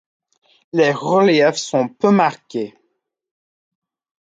[0.73, 2.73] Les reliefs sont peu marqués.